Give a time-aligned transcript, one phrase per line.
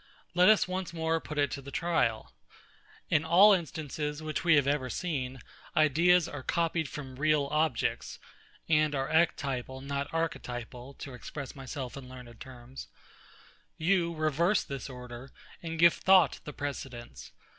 [0.33, 2.33] Let us once more put it to trial.
[3.11, 5.39] In all instances which we have ever seen,
[5.77, 8.17] ideas are copied from real objects,
[8.67, 12.87] and are ectypal, not archetypal, to express myself in learned terms:
[13.77, 15.29] You reverse this order,
[15.61, 17.31] and give thought the precedence.